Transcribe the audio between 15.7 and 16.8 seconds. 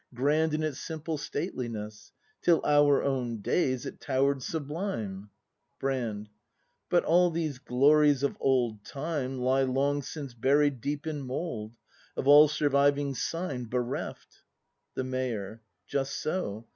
Just so!